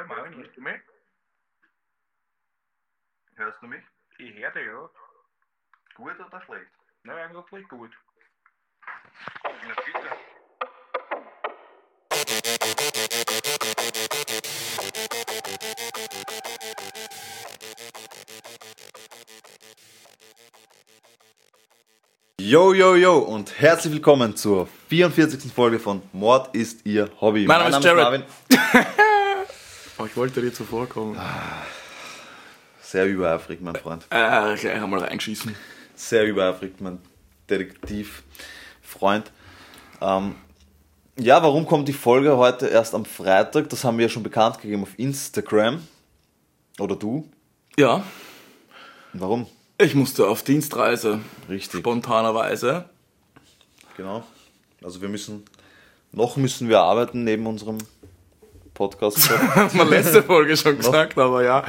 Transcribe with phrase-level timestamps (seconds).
[0.00, 0.80] Hallo Marvin, hörst du mich?
[3.34, 3.82] Hörst du mich?
[4.16, 4.88] Ich höre dich, ja.
[5.94, 6.70] Gut oder schlecht?
[7.02, 7.90] Na, eigentlich gut.
[9.44, 10.08] Na bitte.
[22.38, 25.52] Yo, yo, yo und herzlich willkommen zur 44.
[25.52, 27.44] Folge von Mord ist Ihr Hobby.
[27.46, 28.24] Mein Name ist Jared.
[30.00, 31.20] Oh, ich wollte dir zuvorkommen.
[32.80, 34.06] Sehr übereifrig, mein Freund.
[34.08, 35.54] Äh, gleich einmal reinschießen.
[35.94, 37.00] Sehr übereifrig, mein
[37.50, 39.30] Detektivfreund.
[40.00, 40.36] Ähm,
[41.18, 43.68] ja, warum kommt die Folge heute erst am Freitag?
[43.68, 45.86] Das haben wir ja schon bekannt gegeben auf Instagram.
[46.78, 47.28] Oder du?
[47.76, 48.02] Ja,
[49.12, 49.46] Warum?
[49.76, 51.20] ich musste auf Dienstreise.
[51.46, 51.80] Richtig.
[51.80, 52.86] Spontanerweise.
[53.98, 54.24] Genau.
[54.82, 55.44] Also wir müssen,
[56.12, 57.76] noch müssen wir arbeiten neben unserem
[58.84, 59.28] Podcast.
[59.54, 61.62] Hat man letzte Folge schon gesagt, aber ja.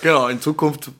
[0.00, 0.92] Genau, in Zukunft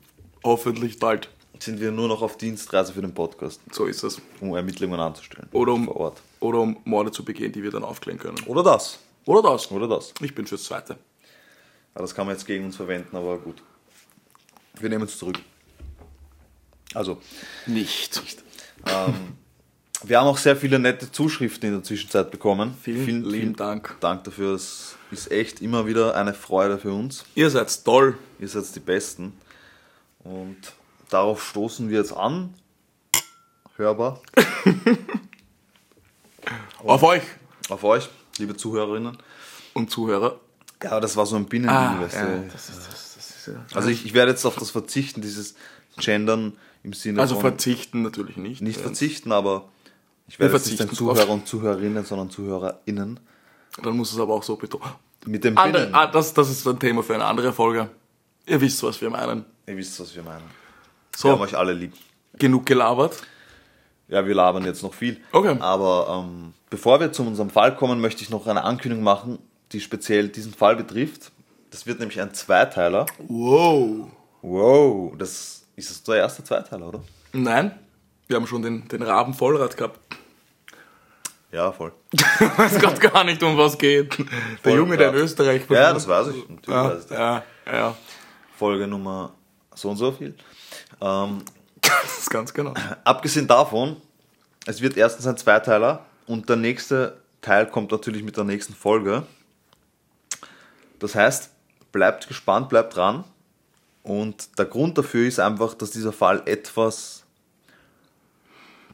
[0.42, 1.28] hoffentlich bald.
[1.60, 4.20] sind wir nur noch auf Dienstreise für den Podcast, So ist es.
[4.40, 5.48] um Ermittlungen anzustellen.
[5.52, 6.22] Oder um- vor Ort.
[6.40, 8.38] Oder um Morde zu begehen, die wir dann aufklären können.
[8.46, 8.98] Oder das.
[9.24, 9.70] Oder das.
[9.70, 10.12] Oder das.
[10.20, 10.96] Ich bin fürs Zweite.
[11.94, 13.62] Ja, das kann man jetzt gegen uns verwenden, aber gut.
[14.80, 15.38] Wir nehmen es zurück.
[16.92, 17.18] Also,
[17.66, 18.20] Nicht.
[20.04, 22.76] Wir haben auch sehr viele nette Zuschriften in der Zwischenzeit bekommen.
[22.82, 23.96] Vielen lieben Dank.
[24.00, 24.54] Dank dafür.
[24.54, 27.24] Es ist echt immer wieder eine Freude für uns.
[27.34, 28.16] Ihr seid toll.
[28.38, 29.32] Ihr seid die Besten.
[30.20, 30.56] Und
[31.08, 32.52] darauf stoßen wir jetzt an.
[33.76, 34.20] Hörbar.
[36.84, 37.22] Auf euch
[37.68, 39.16] Auf euch, liebe Zuhörerinnen.
[39.74, 40.38] und Zuhörer.
[40.82, 42.00] Ja, aber das war so ein Binnending.
[42.00, 42.18] weißt du.
[42.20, 43.64] Ah, ja, das ist, das, das ist ja.
[43.74, 45.54] Also ich, ich werde jetzt auf das verzichten, dieses
[45.98, 46.52] Gendern
[46.84, 47.42] im Sinne Also von...
[47.42, 48.60] verzichten natürlich nicht.
[48.62, 48.82] nicht Ja.
[48.82, 49.68] verzichten, aber
[50.28, 53.20] ich werde jetzt nicht verzichten Zuhörer und Zuhörerinnen, sondern ZuhörerInnen.
[53.82, 54.84] Dann muss es aber auch so betonen.
[55.26, 55.94] Mit dem Andere, Binnen.
[55.94, 57.90] ah, das, das ist ein Thema für eine andere Folge.
[58.46, 59.44] Ihr wisst, was wir meinen.
[59.66, 60.44] Ihr wisst, was wir meinen.
[61.14, 61.92] So, Wir haben euch alle lieb.
[62.38, 63.22] genug gelabert.
[64.08, 65.20] Ja, wir labern jetzt noch viel.
[65.32, 65.56] Okay.
[65.58, 69.38] Aber ähm, bevor wir zu unserem Fall kommen, möchte ich noch eine Ankündigung machen,
[69.72, 71.32] die speziell diesen Fall betrifft.
[71.70, 73.06] Das wird nämlich ein Zweiteiler.
[73.26, 74.06] Wow.
[74.42, 77.02] Wow, das ist das der erste Zweiteiler, oder?
[77.32, 77.76] Nein,
[78.28, 79.98] wir haben schon den, den Raben Vollrad gehabt.
[81.56, 81.90] Ja, voll.
[82.12, 82.20] Ich
[82.58, 84.18] weiß gerade gar nicht, um was geht.
[84.18, 84.26] Der
[84.62, 85.14] Voll, Junge, der in.
[85.14, 86.46] Österreich Ja, das weiß ich.
[86.50, 87.18] Natürlich Ja, weiß ich das.
[87.18, 87.96] ja, ja.
[88.58, 89.32] Folge Nummer
[89.74, 90.34] so und so viel.
[91.00, 91.42] Ähm,
[91.80, 92.74] Das ist ganz genau.
[93.04, 93.96] Abgesehen davon,
[94.66, 99.22] es wird erstens ein Zweiteiler und der nächste Teil kommt natürlich mit der nächsten Folge.
[100.98, 101.50] Das heißt,
[101.90, 103.24] bleibt gespannt, bleibt dran.
[104.02, 107.24] Und der Grund dafür ist einfach, dass dieser Fall etwas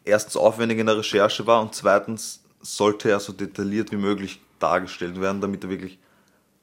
[0.05, 5.21] erstens aufwendig in der Recherche war und zweitens sollte er so detailliert wie möglich dargestellt
[5.21, 5.99] werden, damit er wirklich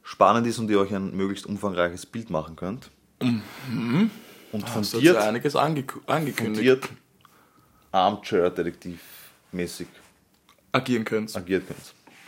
[0.03, 2.89] spannend ist und ihr euch ein möglichst umfangreiches Bild machen könnt.
[3.19, 3.41] Und
[4.51, 6.37] Das hat fundiert ja einiges ange angekündigt.
[6.85, 6.89] fundiert
[7.91, 9.87] Armchair-Detektiv-mäßig
[10.71, 11.35] Agieren könnt.
[11.35, 11.79] agiert könnt.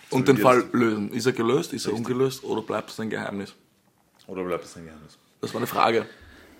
[0.09, 1.11] Und den Fall lösen.
[1.11, 1.73] Ist er gelöst?
[1.73, 2.43] Ist er ungelöst?
[2.43, 3.53] Oder bleibt es ein Geheimnis?
[4.27, 5.17] Oder bleibt es ein Geheimnis?
[5.39, 6.05] Das war eine Frage.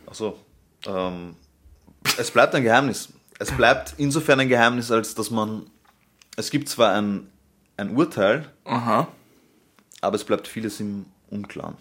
[0.06, 0.40] Achso.
[0.86, 1.36] Ähm,
[2.18, 3.10] es bleibt ein Geheimnis.
[3.40, 5.70] Es bleibt insofern ein Geheimnis, als dass man.
[6.42, 7.30] Es gibt zwar ein,
[7.78, 9.08] ein Urteil, Aha.
[10.02, 11.78] aber es bleibt vieles im Unklaren.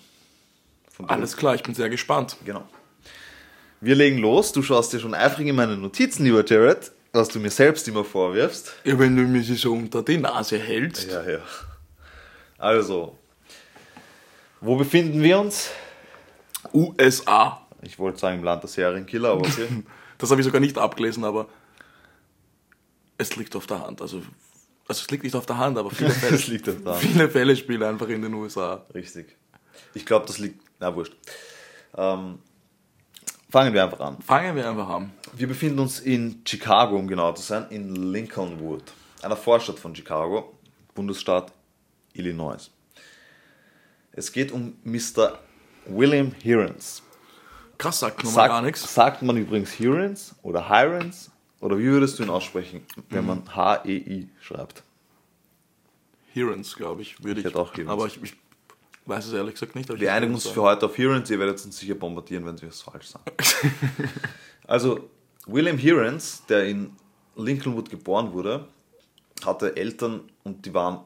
[1.07, 2.37] Alles klar, ich bin sehr gespannt.
[2.45, 2.69] Genau.
[3.81, 4.53] Wir legen los.
[4.53, 8.05] Du schaust dir schon eifrig in meine Notizen, lieber Jared, was du mir selbst immer
[8.05, 8.75] vorwirfst.
[8.85, 11.11] Ja, wenn du mir sie so unter die Nase hältst.
[11.11, 11.39] Ja, ja.
[12.59, 13.17] Also,
[14.61, 15.71] wo befinden wir uns?
[16.75, 17.67] USA.
[17.81, 19.69] Ich wollte sagen im Land der Serienkiller, aber okay.
[20.19, 21.49] Das habe ich sogar nicht abgelesen, aber
[23.17, 24.03] es liegt auf der Hand.
[24.03, 24.21] Also,
[24.91, 26.37] also es liegt nicht auf der Hand, aber viele Fälle,
[26.99, 28.85] viele Fälle spielen einfach in den USA.
[28.93, 29.37] Richtig.
[29.95, 30.63] Ich glaube, das liegt.
[30.81, 31.15] Na, wurscht.
[31.97, 32.41] Ähm,
[33.49, 34.21] fangen wir einfach an.
[34.21, 35.13] Fangen wir einfach an.
[35.35, 38.83] Wir befinden uns in Chicago, um genau zu sein, in Lincolnwood,
[39.23, 40.59] einer Vorstadt von Chicago,
[40.95, 41.53] Bundesstaat
[42.13, 42.71] Illinois.
[44.13, 45.39] Es geht um Mr.
[45.87, 47.03] William Hearens.
[47.79, 48.95] Krass, sagt gar Sagt, nichts.
[48.95, 51.30] sagt man übrigens Hearens oder Hirens?
[51.61, 54.83] Oder wie würdest du ihn aussprechen, wenn man H-E-I schreibt?
[56.33, 57.47] Hearens, glaube ich, würde ich.
[57.47, 57.73] hätte auch.
[57.87, 58.35] Aber ich, ich
[59.05, 59.91] weiß es ehrlich gesagt nicht.
[59.91, 62.61] aber ich Wir einigen uns für heute auf Hearens, ihr werdet uns sicher bombardieren, wenn
[62.61, 63.25] wir es falsch sagen.
[64.67, 65.11] also,
[65.47, 66.97] William Hearens, der in
[67.37, 68.69] Lincolnwood geboren wurde,
[69.45, 71.01] hatte Eltern und die waren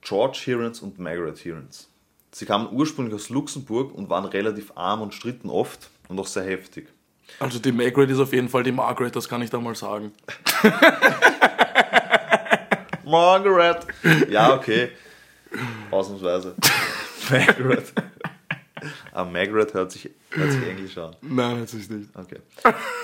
[0.00, 1.88] George Hearens und Margaret Hearens.
[2.32, 6.44] Sie kamen ursprünglich aus Luxemburg und waren relativ arm und stritten oft und auch sehr
[6.44, 6.88] heftig.
[7.38, 10.12] Also die Margaret ist auf jeden Fall die Margaret, das kann ich da mal sagen.
[13.04, 13.86] Margaret!
[14.28, 14.90] Ja, okay.
[15.90, 16.54] Ausnahmsweise.
[17.30, 17.92] Margaret.
[19.12, 21.14] Ah, Margaret hört sich, hört sich Englisch an.
[21.20, 22.08] Nein, das ist nicht.
[22.14, 22.38] Okay.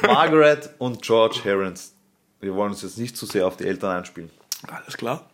[0.03, 1.95] Margaret und George Herons.
[2.41, 4.31] Wir wollen uns jetzt nicht zu sehr auf die Eltern einspielen.
[4.67, 5.29] Alles klar.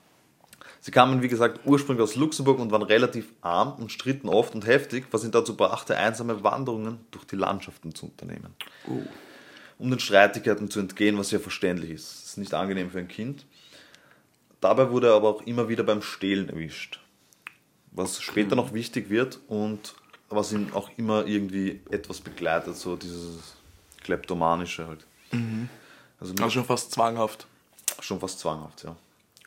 [0.85, 4.67] Sie kamen, wie gesagt, ursprünglich aus Luxemburg und waren relativ arm und stritten oft und
[4.67, 8.55] heftig, was ihn dazu brachte, einsame Wanderungen durch die Landschaften zu unternehmen.
[9.79, 12.05] Um den Streitigkeiten zu entgehen, was ja verständlich ist.
[12.21, 13.47] Das ist nicht angenehm für ein Kind.
[14.61, 17.01] Dabei wurde er aber auch immer wieder beim Stehlen erwischt.
[17.93, 19.95] Was später noch wichtig wird und
[20.29, 23.55] was ihn auch immer irgendwie etwas begleitet, so dieses
[24.03, 25.07] Kleptomanische halt.
[25.33, 27.47] Also mit- Also schon fast zwanghaft.
[28.01, 28.95] Schon fast zwanghaft, ja.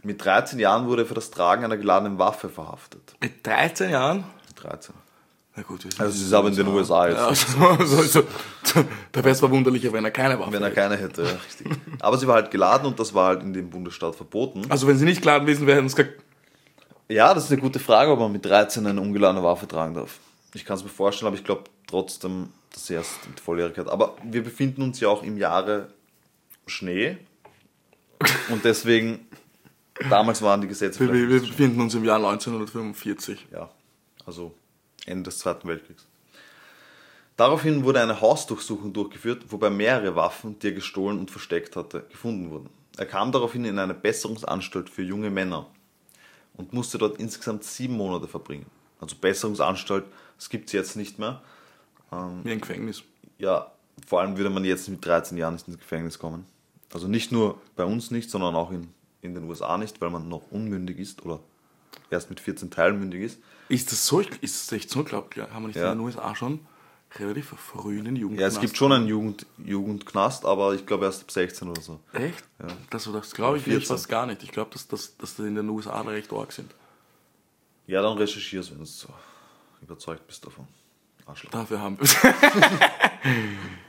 [0.08, 3.14] Mit 13 Jahren wurde er für das Tragen einer geladenen Waffe verhaftet.
[3.22, 4.24] Mit 13 Jahren?
[4.48, 4.96] Mit 13.
[5.58, 7.48] Na gut, Also es ist aber in den USA jetzt.
[7.60, 8.24] Ja, also, so,
[8.64, 11.68] so, da wäre es verwunderlicher, wenn er keine Waffe Wenn er keine hätte, ja, richtig.
[12.00, 14.62] Aber sie war halt geladen und das war halt in dem Bundesstaat verboten.
[14.70, 16.22] Also wenn sie nicht geladen gewesen wären, es gesagt,
[17.10, 20.20] Ja, das ist eine gute Frage, ob man mit 13 eine ungeladene Waffe tragen darf.
[20.54, 23.90] Ich kann es mir vorstellen, aber ich glaube trotzdem, dass sie erst mit Volljährigkeit.
[23.90, 25.90] Aber wir befinden uns ja auch im Jahre
[26.66, 27.18] Schnee.
[28.50, 29.28] Und deswegen,
[30.10, 33.48] damals waren die Gesetze wir, wir, befinden uns im Jahr 1945.
[33.52, 33.70] Ja,
[34.26, 34.54] also
[35.06, 36.06] Ende des Zweiten Weltkriegs.
[37.36, 42.50] Daraufhin wurde eine Hausdurchsuchung durchgeführt, wobei mehrere Waffen, die er gestohlen und versteckt hatte, gefunden
[42.50, 42.70] wurden.
[42.98, 45.68] Er kam daraufhin in eine Besserungsanstalt für junge Männer
[46.56, 48.66] und musste dort insgesamt sieben Monate verbringen.
[49.00, 50.06] Also Besserungsanstalt,
[50.38, 51.42] das gibt es jetzt nicht mehr.
[52.10, 53.04] Wie ein Gefängnis.
[53.38, 53.72] Ja,
[54.06, 56.46] vor allem würde man jetzt mit 13 Jahren nicht ins Gefängnis kommen.
[56.94, 58.88] Also nicht nur bei uns nicht, sondern auch in,
[59.28, 61.40] in den USA nicht, weil man noch unmündig ist oder
[62.10, 63.40] erst mit 14 teilmündig ist.
[63.70, 64.20] Ist das so?
[64.22, 65.04] Ist das echt so?
[65.04, 65.92] Glaub, ja, haben wir nicht Ja.
[65.92, 66.60] in den USA schon
[67.16, 71.24] relativ früh einen Jugend Ja, es gibt schon einen Jugend, Jugendknast, aber ich glaube erst
[71.24, 72.00] ab 16 oder so.
[72.14, 72.44] Echt?
[72.90, 73.88] Das, das glaube ich nicht 14.
[73.96, 74.44] fast gar nicht.
[74.44, 76.74] Ich glaube, dass, dass, dass die in den USA da recht arg sind.
[77.88, 79.08] Ja, dann recherchierst, wenn du so
[79.82, 80.68] überzeugt bist davon.
[81.26, 81.52] Arschloch.
[81.52, 82.08] Dafür haben wir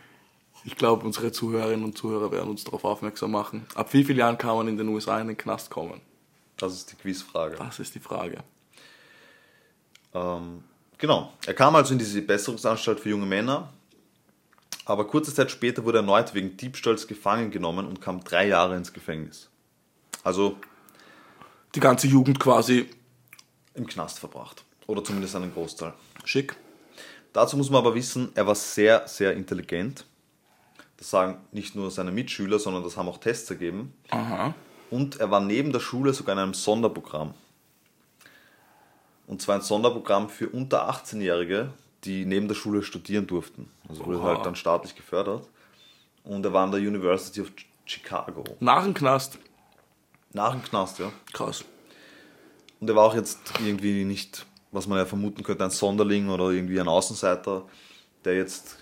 [0.65, 3.67] Ich glaube, unsere Zuhörerinnen und Zuhörer werden uns darauf aufmerksam machen.
[3.75, 6.01] Ab wie vielen Jahren kann man in den USA in den Knast kommen?
[6.57, 7.57] Das ist die Quizfrage.
[7.57, 8.39] Das ist die Frage.
[10.15, 10.65] Ähm,
[10.99, 11.33] genau.
[11.47, 13.73] Er kam also in diese Besserungsanstalt für junge Männer,
[14.85, 18.77] aber kurze Zeit später wurde er erneut wegen Diebstahls gefangen genommen und kam drei Jahre
[18.77, 19.49] ins Gefängnis.
[20.25, 20.57] Also
[21.75, 22.89] Die ganze Jugend quasi
[23.75, 24.65] im Knast verbracht.
[24.87, 25.93] Oder zumindest einen Großteil.
[26.25, 26.57] schick.
[27.33, 30.07] Dazu muss man aber wissen, er war sehr, sehr intelligent.
[30.99, 33.95] Das sagen nicht nur seine Mitschüler, sondern das haben auch Tests ergeben.
[34.11, 34.55] Aha.
[34.91, 37.35] Und er war neben der Schule sogar in einem Sonderprogramm.
[39.27, 41.73] Und zwar ein Sonderprogramm für unter 18-Jährige,
[42.05, 43.71] die neben der Schule studieren durften.
[43.89, 44.35] Also wurde Oha.
[44.35, 45.49] halt dann staatlich gefördert.
[46.25, 47.53] Und er war an der University of
[47.85, 48.45] Chicago.
[48.61, 49.39] Nach dem Knast.
[50.33, 51.12] Nach dem Knast, ja.
[51.33, 51.65] Krass.
[52.81, 56.50] Und er war auch jetzt irgendwie nicht, was man ja vermuten könnte, ein Sonderling oder
[56.50, 57.65] irgendwie ein Außenseiter,
[58.25, 58.79] der jetzt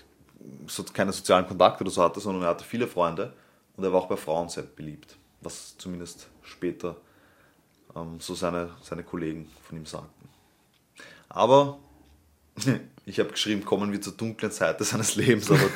[0.67, 3.33] so keine sozialen Kontakte oder so hatte, sondern er hatte viele Freunde
[3.75, 6.95] und er war auch bei Frauen sehr beliebt, was zumindest später
[7.95, 10.29] ähm, so seine, seine Kollegen von ihm sagten.
[11.29, 11.77] Aber
[13.05, 15.69] ich habe geschrieben, kommen wir zur dunklen Seite seines Lebens, aber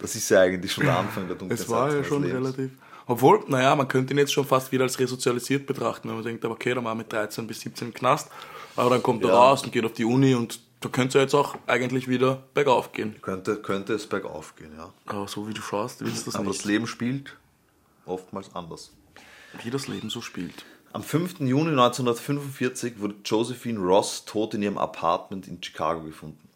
[0.00, 2.22] das ist ja eigentlich schon der Anfang der dunklen Es Seite war ja seines schon
[2.22, 2.38] Lebens.
[2.56, 2.70] relativ.
[3.06, 6.44] Obwohl, naja, man könnte ihn jetzt schon fast wieder als resozialisiert betrachten, wenn man denkt,
[6.44, 8.30] aber okay, dann war mit 13 bis 17 im Knast,
[8.76, 9.34] aber dann kommt er Ja.
[9.36, 12.92] raus und geht auf die Uni und da könnte es jetzt auch eigentlich wieder bergauf
[12.92, 13.16] gehen.
[13.22, 14.92] Könnte, könnte es bergauf gehen, ja.
[15.06, 16.60] Aber so wie du schaust, willst du das Aber nicht.
[16.60, 17.36] das Leben spielt
[18.06, 18.92] oftmals anders.
[19.62, 20.64] wie das Leben so spielt.
[20.92, 21.40] Am 5.
[21.40, 26.48] Juni 1945 wurde Josephine Ross tot in ihrem Apartment in Chicago gefunden.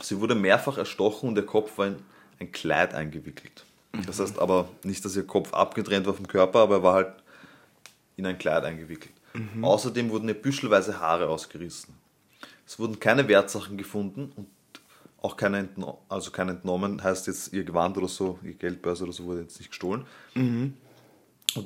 [0.00, 1.96] Sie wurde mehrfach erstochen und ihr Kopf war in
[2.38, 3.64] ein Kleid eingewickelt.
[4.06, 7.12] Das heißt aber nicht, dass ihr Kopf abgetrennt war vom Körper, aber er war halt
[8.16, 9.14] in ein Kleid eingewickelt.
[9.62, 11.94] Außerdem wurden ihr büschelweise Haare ausgerissen.
[12.66, 14.48] Es wurden keine Wertsachen gefunden und
[15.22, 19.12] auch keine, entno also keine entnommen, heißt jetzt ihr Gewand oder so, ihr Geldbörse oder
[19.12, 20.04] so wurde jetzt nicht gestohlen.
[20.34, 20.74] Und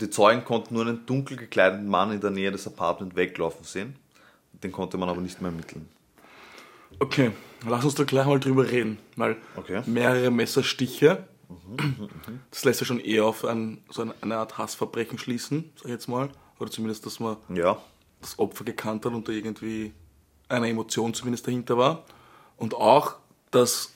[0.03, 3.97] die Zeugen konnten nur einen dunkel gekleideten Mann in der Nähe des Apartments weglaufen sehen.
[4.63, 5.89] Den konnte man aber nicht mehr ermitteln.
[6.99, 7.33] Okay,
[7.67, 9.83] lass uns da gleich mal drüber reden, weil Okay.
[9.87, 11.25] mehrere Messerstiche,
[12.51, 15.91] das lässt ja schon eher auf ein, so eine, eine Art Hassverbrechen schließen, sag ich
[15.93, 16.29] jetzt mal.
[16.59, 17.81] Oder zumindest, dass man Ja,
[18.21, 19.93] das Opfer gekannt hat und da irgendwie
[20.51, 22.05] eine Emotion zumindest dahinter war.
[22.57, 23.15] Und auch,
[23.51, 23.93] das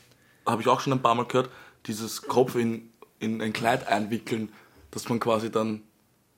[0.46, 1.50] habe ich auch schon ein paar Mal gehört,
[1.86, 4.50] dieses Kopf in, in ein Kleid einwickeln,
[4.90, 5.82] dass man quasi dann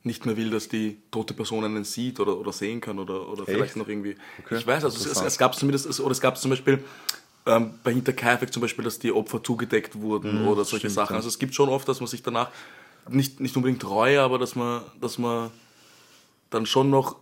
[0.02, 3.44] nicht mehr will, dass die tote Person einen sieht oder, oder sehen kann oder, oder
[3.44, 4.16] vielleicht noch irgendwie.
[4.44, 6.82] Okay, Ich weiß, also es, es, gab zumindest, es- oder es gab zum Beispiel
[7.44, 11.12] ähm, bei Hinterkaifeck zum Beispiel, dass die Opfer zugedeckt wurden oder solche Mhm, stimmt, Sachen.
[11.14, 11.16] ja.
[11.16, 12.50] Also es gibt schon oft, dass man sich danach
[13.08, 15.50] nicht, nicht unbedingt reue, aber dass man, dass man
[16.50, 17.16] dann schon noch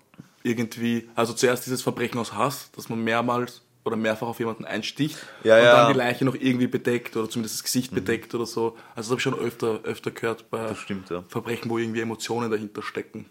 [0.44, 5.16] irgendwie, also zuerst dieses Verbrechen aus Hass, dass man mehrmals oder mehrfach auf jemanden einsticht
[5.42, 5.72] Ja, und ja.
[5.72, 8.76] dann die Leiche noch irgendwie bedeckt oder zumindest das Gesicht bedeckt oder so.
[8.94, 11.24] Also das habe ich schon öfter, öfter gehört bei stimmt, ja.
[11.28, 13.26] Verbrechen, wo irgendwie Emotionen dahinter stecken.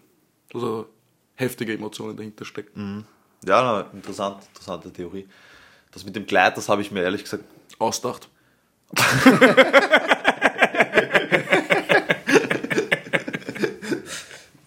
[0.52, 0.86] Also
[1.34, 2.96] heftige Emotionen dahinter stecken.
[2.96, 3.04] Mhm.
[3.48, 5.28] Ja, na, interessant, interessante Theorie.
[5.92, 7.44] Das mit dem Kleid, das habe ich mir ehrlich gesagt
[7.78, 8.28] Ausdacht.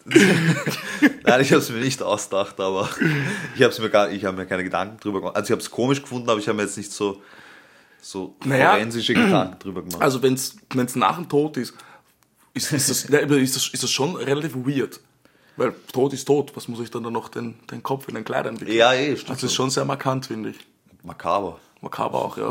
[1.28, 2.90] Nein, ich habe es mir nicht ausgedacht, aber
[3.56, 5.36] ich habe mir gar, ich habe mir keine Gedanken drüber gemacht.
[5.36, 7.22] Also ich habe es komisch gefunden, aber ich habe mir jetzt nicht so
[8.00, 8.74] so Naja.
[8.74, 10.02] forensische Gedanken drüber gemacht.
[10.02, 10.56] Also wenn es
[10.96, 11.74] nach dem Tod ist,
[12.54, 15.00] ist, ist, das, ist, das, ist das schon relativ weird.
[15.58, 18.24] Weil Tod ist tot, was muss ich dann da noch den, den Kopf in ein
[18.24, 18.78] Kleid entwickeln?
[18.78, 19.32] ja, eh, stimmt.
[19.32, 20.58] Also das ist schon sehr markant, finde ich.
[21.04, 21.60] makaber.
[21.82, 22.50] Makaber auch, ja.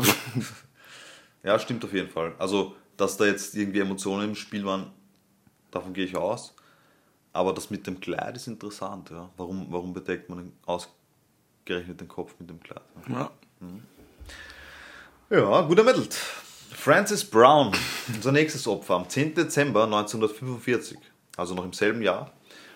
[1.43, 2.33] Ja, stimmt auf jeden Fall.
[2.39, 4.87] Also, dass da jetzt irgendwie Emotionen im Spiel waren,
[5.71, 6.53] davon gehe ich aus.
[7.37, 9.29] Aber das mit dem Kleid ist interessant, ja.
[9.37, 12.81] Warum, warum bedeckt man ausgerechnet den Kopf mit dem Kleid?
[13.07, 13.29] ja.
[15.29, 16.15] Ja, gut ermittelt.
[16.15, 17.73] Francis Brown,
[18.11, 18.95] unser nächstes Opfer.
[18.95, 19.35] Am 10.
[19.35, 20.97] Dezember 1945,
[21.35, 22.31] also noch im selben Jahr,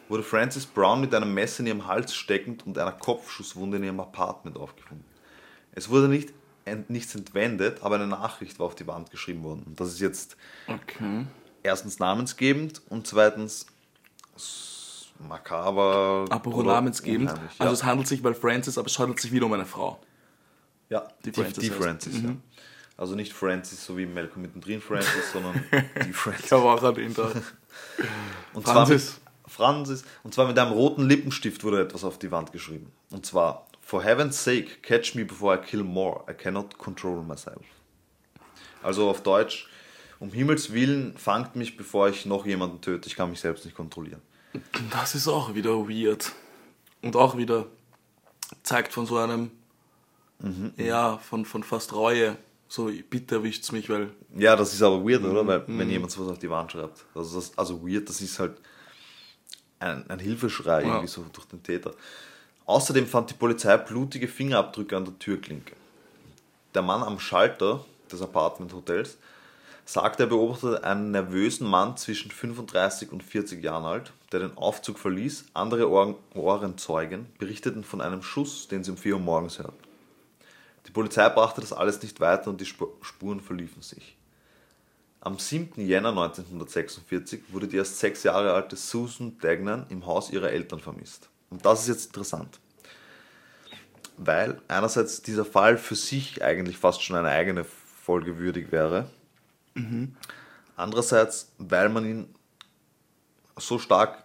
[0.09, 3.99] wurde Francis Brown mit einem Messer in ihrem Hals steckend und einer Kopfschusswunde in ihrem
[3.99, 5.05] Apartment aufgefunden.
[5.71, 6.33] Es wurde nicht,
[6.65, 9.63] ent, nichts entwendet, aber eine Nachricht war auf die Wand geschrieben worden.
[9.65, 10.37] Und das ist jetzt
[10.67, 11.25] Okay.
[11.63, 13.65] erstens namensgebend und zweitens
[15.27, 16.25] makaber.
[16.29, 17.29] Apropos namensgebend.
[17.31, 17.71] unheimlich, Also ja.
[17.73, 19.99] es handelt sich, weil Francis, aber es handelt sich wieder um eine Frau.
[20.89, 21.69] Ja, die, Francis die.
[21.69, 22.21] Francis.
[22.21, 22.35] ja.
[22.97, 25.63] Also nicht Francis, so wie Malcolm mittendrin Francis, sondern
[26.05, 26.45] die Francis.
[26.45, 27.31] Ich habe auch an ihn da.
[28.53, 28.63] Und Francis.
[28.63, 30.03] Zwar mit, Francis.
[30.23, 32.91] Und zwar mit einem roten Lippenstift wurde etwas auf die Wand geschrieben.
[33.09, 36.23] Und zwar, For heaven's sake, catch me before I kill more.
[36.29, 37.63] I cannot control myself.
[38.83, 39.67] Also auf Deutsch,
[40.19, 43.07] um Himmels Willen, fangt mich, bevor ich noch jemanden töte.
[43.07, 44.21] Ich kann mich selbst nicht kontrollieren.
[44.91, 46.31] Das ist auch wieder weird.
[47.01, 47.67] Und auch wieder
[48.63, 49.51] zeigt von so einem,
[50.77, 52.37] ja, von, von fast Reue.
[52.67, 55.45] So, bitte erwischt's mich, weil Ja, das ist aber weird, oder?
[55.45, 57.05] Weil, wenn jemand sowas auf die Wand schreibt.
[57.13, 58.57] Also, das, also weird, das ist halt
[59.79, 61.93] ein, ein Hilfeschrei irgendwie so durch den Täter.
[62.65, 65.75] Außerdem fand die Polizei blutige Fingerabdrücke an der Türklinke.
[66.73, 69.17] Der Mann am Schalter des Apartment-Hotels
[69.83, 74.97] sagte, er beobachtete einen nervösen Mann zwischen 35 und 40 Jahren alt, der den Aufzug
[74.99, 75.45] verließ.
[75.53, 79.77] Andere Ohren, Ohrenzeugen berichteten von einem Schuss, den sie um 4 Uhr morgens hörten.
[80.87, 84.17] Die Polizei brachte das alles nicht weiter und die Spu- Spuren verliefen sich.
[85.19, 85.85] Am 7.
[85.85, 91.29] Jänner 1946 wurde die erst sechs Jahre alte Susan Dagnan im Haus ihrer Eltern vermisst.
[91.51, 92.59] Und das ist jetzt interessant.
[94.17, 99.09] Weil einerseits dieser Fall für sich eigentlich fast schon eine eigene Folge würdig wäre.
[100.75, 102.35] Andererseits, weil man ihn
[103.57, 104.20] so stark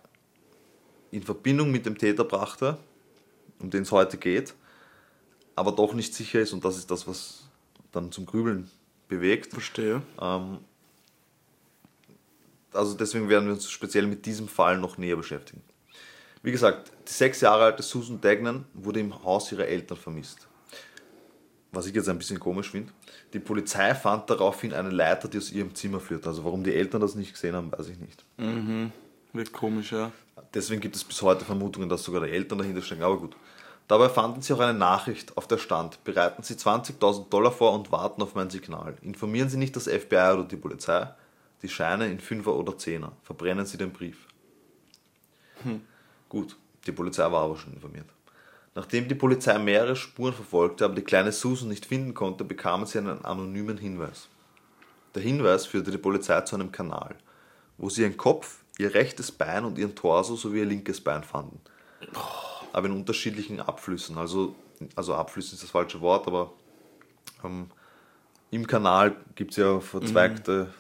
[1.11, 2.79] in Verbindung mit dem Täter brachte,
[3.59, 4.55] um den es heute geht,
[5.55, 7.45] aber doch nicht sicher ist und das ist das, was
[7.93, 8.71] dann zum Grübeln
[9.09, 9.53] bewegt.
[9.53, 10.03] verstehe.
[10.21, 10.59] Ähm,
[12.73, 15.63] also deswegen werden wir uns speziell mit diesem Fall noch näher beschäftigen.
[16.43, 20.47] Wie gesagt, die sechs Jahre alte Susan Dagnan wurde im Haus ihrer Eltern vermisst.
[21.73, 22.93] Was ich jetzt ein bisschen komisch finde.
[23.33, 26.27] Die Polizei fand daraufhin eine Leiter, die aus ihrem Zimmer führt.
[26.27, 28.25] Also warum die Eltern das nicht gesehen haben, weiß ich nicht.
[29.33, 30.13] Wird komisch, ja.
[30.55, 33.37] Deswegen gibt es bis heute Vermutungen, dass sogar die Eltern dahinter stecken, aber gut.
[33.89, 37.93] Dabei fanden sie auch eine Nachricht, auf der stand, bereiten Sie 20.000 Dollar vor und
[37.93, 38.97] warten auf mein Signal.
[39.03, 41.09] Informieren Sie nicht das FBI oder die Polizei,
[41.63, 43.13] die Scheine in Fünfer oder Zehner.
[43.23, 44.27] Verbrennen Sie den Brief.
[46.29, 48.07] Gut, die Polizei war aber schon informiert.
[48.75, 52.99] Nachdem die Polizei mehrere Spuren verfolgte, aber die kleine Susan nicht finden konnte, bekamen sie
[52.99, 54.29] einen anonymen Hinweis.
[55.15, 57.15] Der Hinweis führte die Polizei zu einem Kanal,
[57.79, 61.61] wo sie ihren Kopf, ihr rechtes Bein und ihren Torso sowie ihr linkes Bein fanden.
[62.73, 64.19] Aber in unterschiedlichen Abflüssen.
[64.19, 64.55] Also,
[64.95, 66.53] also Abflüssen ist das falsche Wort, aber
[67.45, 67.71] ähm,
[68.51, 70.73] im Kanal gibt es ja verzweigte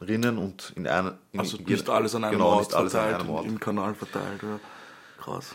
[0.00, 1.18] Rinnen und in einer.
[1.32, 3.46] In Also nicht alles an einem genau, Ort nicht alles an verteilt, einem Ort.
[3.46, 4.42] im Kanal verteilt.
[4.42, 4.60] Ja.
[5.18, 5.54] Krass.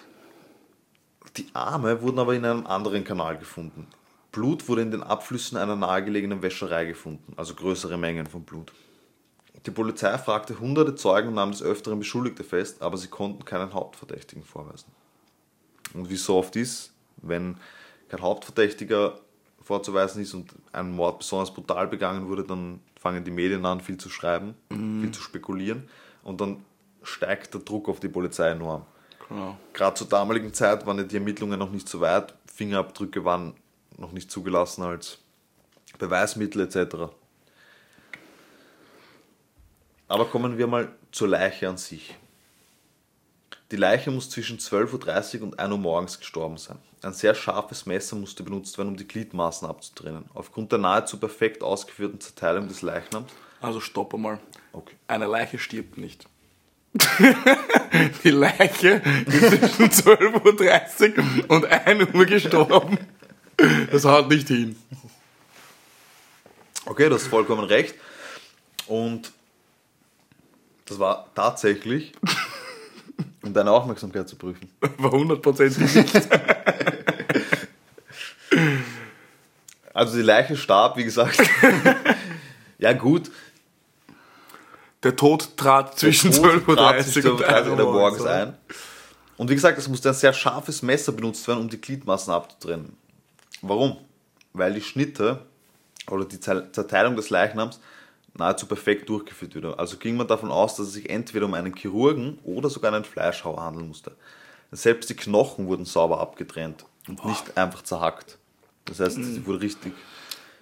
[1.36, 3.88] Die Arme wurden aber in einem anderen Kanal gefunden.
[4.32, 8.72] Blut wurde in den Abflüssen einer nahegelegenen Wäscherei gefunden, also größere Mengen von Blut.
[9.66, 13.74] Die Polizei fragte hunderte Zeugen und nahm des Öfteren Beschuldigte fest, aber sie konnten keinen
[13.74, 14.92] Hauptverdächtigen vorweisen.
[15.94, 17.58] Und wie so oft ist, wenn
[18.10, 19.20] kein Hauptverdächtiger
[19.62, 23.98] vorzuweisen ist und ein Mord besonders brutal begangen wurde, dann fangen die Medien an, viel
[23.98, 25.90] zu schreiben, viel zu spekulieren
[26.24, 26.64] und dann
[27.04, 28.86] steigt der Druck auf die Polizei enorm
[29.30, 29.58] Genau.
[29.74, 33.56] gerade zur damaligen Zeit waren ja die Ermittlungen noch nicht so weit, Fingerabdrücke waren
[33.98, 35.18] noch nicht zugelassen als
[36.00, 37.12] Beweismittel etc.
[40.08, 42.16] Aber kommen wir mal zur Leiche an sich.
[43.72, 46.80] Die Leiche muss zwischen 12.30 Uhr und 1 Uhr morgens gestorben sein.
[47.02, 50.26] Ein sehr scharfes Messer musste benutzt werden, um die Gliedmaßen abzutrennen.
[50.34, 53.32] Aufgrund der nahezu perfekt ausgeführten Zerteilung des Leichnams.
[53.60, 54.40] Also stopp einmal.
[54.72, 54.96] Okay.
[55.08, 56.28] Eine Leiche stirbt nicht.
[58.24, 62.98] Die Leiche ist zwischen 12.30 Uhr und 1 Uhr gestorben.
[63.92, 64.78] Das haut nicht hin.
[66.86, 67.96] Okay, du hast vollkommen recht.
[68.88, 69.34] Und
[70.88, 72.14] das war tatsächlich,
[73.44, 74.70] um deine Aufmerksamkeit zu prüfen.
[74.98, 76.28] War hundertprozentig nicht.
[79.94, 81.40] Also die Leiche starb, wie gesagt.
[82.78, 83.32] ja gut,
[85.04, 88.26] Der Tod trat zwischen Der Tod trat 12.30 zwischen Uhr und 12:30 1 Uhr morgens
[88.26, 88.58] ein.
[89.38, 92.96] Und wie gesagt, es musste ein sehr scharfes Messer benutzt werden, um die Gliedmaßen abzutrennen.
[93.62, 93.98] Warum?
[94.54, 95.42] Weil die Schnitte
[96.10, 97.80] oder die Zer- Zerteilung des Leichnams
[98.38, 99.78] nahezu perfekt durchgeführt wurde.
[99.78, 103.04] Also ging man davon aus, dass es sich entweder um einen Chirurgen oder sogar einen
[103.04, 104.16] Fleischhauer handeln musste.
[104.72, 108.38] Selbst die Knochen wurden sauber abgetrennt und nicht einfach zerhackt.
[108.86, 109.94] Das heißt, sie wurde richtig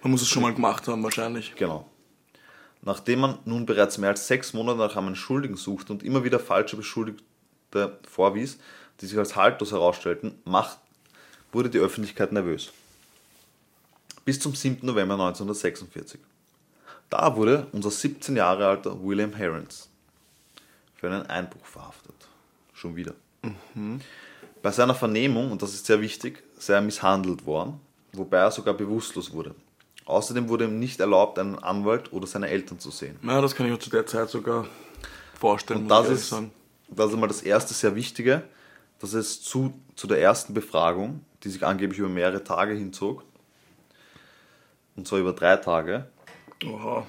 [0.02, 1.54] Man muss es schon mal gemacht haben, wahrscheinlich.
[1.56, 1.88] Genau.
[2.82, 6.38] Nachdem man nun bereits mehr als sechs Monate nach einem Schuldigen suchte und immer wieder
[6.38, 8.58] falsche Beschuldigte vorwies,
[9.00, 10.78] die sich als haltlos herausstellten, macht,
[11.52, 12.72] wurde die Öffentlichkeit nervös.
[14.24, 14.86] Bis zum 7.
[14.86, 16.20] November 1946.
[17.10, 19.88] Da wurde unser 17 Jahre alter William Herons
[20.94, 22.14] für einen Einbruch verhaftet.
[22.72, 23.14] Schon wieder.
[24.62, 27.80] Bei seiner Vernehmung, und das ist sehr wichtig, sei er misshandelt worden,
[28.12, 29.54] wobei er sogar bewusstlos wurde.
[30.04, 33.18] Außerdem wurde ihm nicht erlaubt, einen Anwalt oder seine Eltern zu sehen.
[33.22, 34.66] Ja, das kann ich mir zu der Zeit sogar
[35.38, 35.82] vorstellen.
[35.82, 36.52] Und das ist, sagen.
[36.88, 38.42] das ist einmal das erste sehr Wichtige,
[39.00, 43.24] dass es zu, zu der ersten Befragung, die sich angeblich über mehrere Tage hinzog,
[44.96, 46.08] und zwar über drei Tage,
[46.64, 47.06] Oha.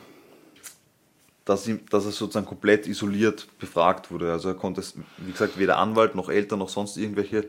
[1.46, 4.32] dass, ihm, dass er sozusagen komplett isoliert befragt wurde.
[4.32, 7.48] Also er konnte, es, wie gesagt, weder Anwalt noch Eltern noch sonst irgendwelche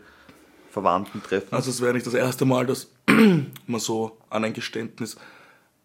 [0.70, 1.52] Verwandten treffen.
[1.54, 2.88] Also es wäre nicht das erste Mal, dass
[3.66, 5.16] man so an ein Geständnis,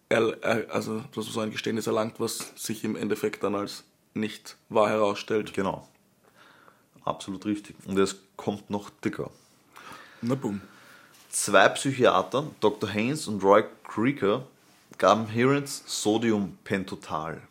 [0.10, 3.84] also dass man so ein Geständnis erlangt, was sich im Endeffekt dann als
[4.14, 5.54] nicht wahr herausstellt.
[5.54, 5.88] genau.
[7.06, 7.76] Absolut richtig.
[7.86, 9.30] Und es kommt noch dicker.
[10.22, 10.62] Na bumm.
[11.30, 12.90] Zwei Psychiater, Dr.
[12.90, 14.46] Haynes und Roy Creaker,
[14.98, 17.42] gaben Herons Sodiumpentotal.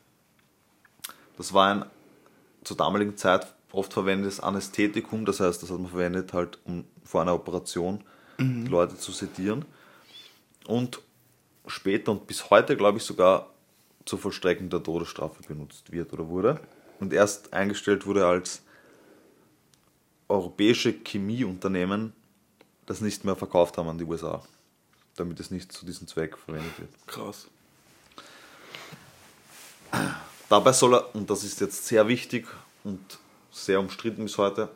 [1.36, 1.84] Das war ein
[2.64, 7.22] zur damaligen Zeit oft verwendetes Anästhetikum, das heißt, das hat man verwendet halt, um vor
[7.22, 8.04] einer Operation
[8.38, 9.64] die Leute zu sedieren.
[10.66, 11.00] Und
[11.66, 13.50] später und bis heute, glaube ich, sogar
[14.04, 16.60] zur Vollstreckung der Todesstrafe benutzt wird oder wurde.
[17.00, 18.62] Und erst eingestellt wurde als
[20.28, 22.12] europäische Chemieunternehmen
[22.86, 24.42] das nicht mehr verkauft haben an die USA,
[25.16, 26.90] damit es nicht zu diesem Zweck verwendet wird.
[27.06, 27.48] Krass.
[30.48, 32.46] Dabei soll er, und das ist jetzt sehr wichtig
[32.84, 33.18] und
[33.50, 34.68] sehr umstritten bis heute,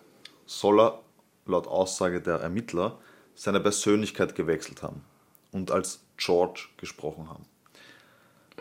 [0.47, 1.01] soll er
[1.47, 2.99] laut Aussage der Ermittler
[3.35, 5.03] seine Persönlichkeit gewechselt haben
[5.53, 7.45] und als George gesprochen haben.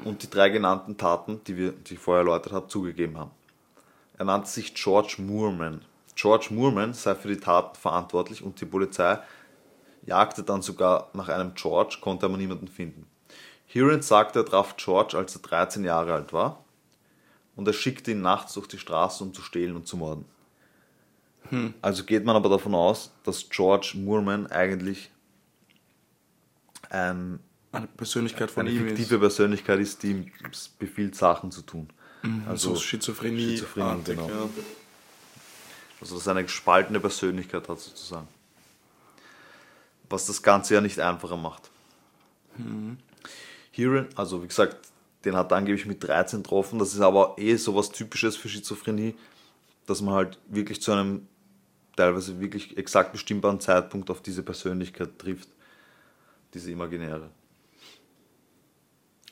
[0.03, 3.31] Und die drei genannten Taten, die, wir, die ich vorher erläutert habe, zugegeben haben.
[4.17, 5.83] Er nannte sich George Moorman.
[6.15, 9.19] George Moorman sei für die Taten verantwortlich und die Polizei
[10.06, 13.06] jagte dann sogar nach einem George, konnte aber niemanden finden.
[13.68, 16.63] Heron sagte, er traf George, als er 13 Jahre alt war
[17.56, 20.26] und er schickte ihn nachts durch die Straßen, um zu stehlen und zu morden.
[21.82, 25.12] Also geht man aber davon aus, dass George Moorman eigentlich
[26.89, 27.39] ein,
[27.72, 29.22] Eine Persönlichkeit von eine ihm fiktive ist.
[29.22, 30.32] Persönlichkeit ist, die ihm
[30.80, 31.89] befiehlt, Sachen zu tun.
[32.48, 33.58] Also so Schizophrenie.
[33.58, 34.28] Schizophrenie, artig, genau.
[34.28, 34.50] ja.
[36.02, 38.28] Also dass er eine gespaltene Persönlichkeit hat sozusagen.
[40.15, 41.69] Was das Ganze ja nicht einfacher macht.
[43.73, 44.78] Heron, also wie gesagt,
[45.25, 46.80] den hat er angeblich mit 13 getroffen.
[46.80, 49.15] Das ist aber eh sowas Typisches für Schizophrenie,
[49.88, 51.28] dass man halt wirklich zu einem
[51.97, 55.49] teilweise wirklich exakt bestimmbaren Zeitpunkt auf diese Persönlichkeit trifft.
[56.54, 57.30] Diese imaginäre.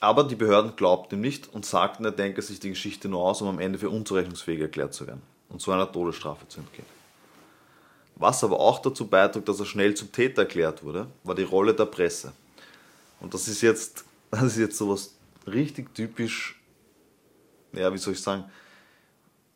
[0.02, 3.42] Aber die Behörden glaubten ihm nicht und sagten, er denke sich die Geschichte nur aus,
[3.42, 7.03] um am Ende für unzurechnungsfähig erklärt zu werden und so einer Todesstrafe zu entgehen.
[8.16, 11.74] Was aber auch dazu beitrug, dass er schnell zum Täter erklärt wurde, war die Rolle
[11.74, 12.32] der Presse.
[13.20, 15.16] Und das ist jetzt, das ist jetzt sowas
[15.48, 16.60] richtig typisch,
[17.74, 18.46] ja, wie soll ich sagen,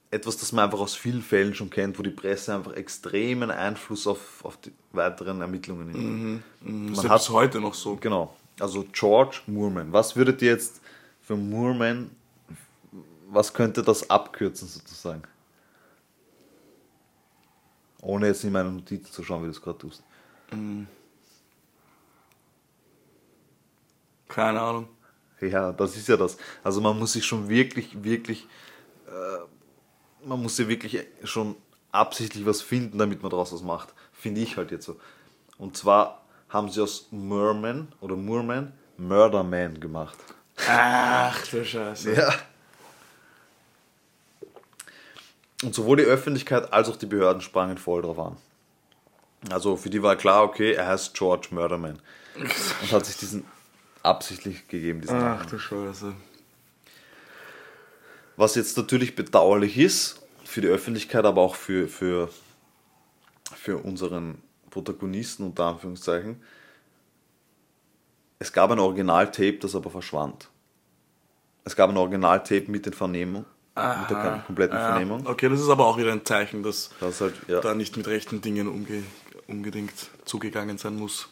[0.10, 4.08] etwas, das man einfach aus vielen Fällen schon kennt, wo die Presse einfach extremen Einfluss
[4.08, 6.44] auf, auf die weiteren Ermittlungen nimmt.
[6.62, 7.98] Das Man ist ja hat- bis heute noch so.
[7.98, 8.34] Genau.
[8.60, 9.92] Also George Moorman.
[9.92, 10.82] Was würdet ihr jetzt
[11.22, 12.10] für Moorman,
[13.30, 15.22] was könnte das abkürzen sozusagen?
[18.02, 20.04] Ohne jetzt in meine Notizen zu schauen, wie du es gerade tust.
[24.28, 24.88] Keine Ahnung.
[25.42, 26.38] Ja, das ist ja das.
[26.64, 28.48] Also man muss sich schon wirklich, wirklich,
[29.08, 31.56] äh, man muss sich wirklich schon
[31.92, 33.94] absichtlich was finden, damit man daraus was macht.
[34.12, 35.00] Finde ich halt jetzt so.
[35.58, 40.18] Und zwar haben sie aus Merman oder Moorman Murderman gemacht.
[40.68, 42.14] Ach du Scheiße.
[42.16, 42.34] Ja.
[45.64, 48.38] Und sowohl die Öffentlichkeit als auch die Behörden sprangen voll drauf an.
[49.50, 52.00] Also für die war klar, okay, er heißt George Murderman.
[52.36, 53.46] Und hat sich diesen
[54.04, 55.50] absichtlich gegeben, diesen Ach Namen.
[55.50, 56.14] du Scheiße.
[58.36, 62.30] Was jetzt natürlich bedauerlich ist, für die Öffentlichkeit, aber auch für, für,
[63.54, 66.42] für unseren Protagonisten, unter Anführungszeichen.
[68.40, 70.50] Es gab ein Originaltape, das aber verschwand.
[71.66, 73.46] Es gab ein Originaltape mit den Vernehmungen,
[74.02, 75.28] mit der kompletten Ja, Vernehmung.
[75.28, 77.62] okay, das ist aber auch wieder ein Zeichen, dass Das halt, ja.
[77.62, 79.04] da nicht mit rechten Dingen umge
[79.48, 79.94] unbedingt
[80.26, 81.30] zugegangen sein muss.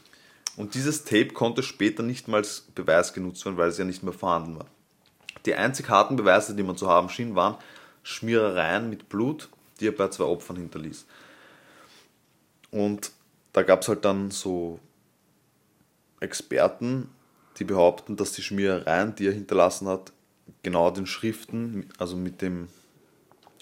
[0.57, 4.03] Und dieses Tape konnte später nicht mal als Beweis genutzt werden, weil es ja nicht
[4.03, 4.67] mehr vorhanden war.
[5.45, 7.55] Die einzig harten Beweise, die man zu haben schien, waren
[8.03, 11.05] Schmierereien mit Blut, die er bei zwei Opfern hinterließ.
[12.71, 13.11] Und
[13.53, 14.79] da gab es halt dann so
[16.19, 17.09] Experten,
[17.57, 20.11] die behaupten, dass die Schmierereien, die er hinterlassen hat,
[20.63, 22.67] genau den Schriften, also mit dem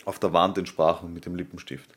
[0.05, 1.89] auf der Wand entsprachen, mit dem Lippenstift.